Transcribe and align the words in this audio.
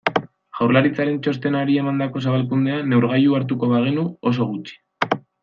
Jaurlaritzaren 0.59 1.19
txostenari 1.27 1.75
emandako 1.81 2.21
zabalkundea 2.23 2.79
neurgailu 2.95 3.37
hartuko 3.41 3.71
bagenu, 3.75 4.09
oso 4.33 4.51
gutxi. 4.55 5.21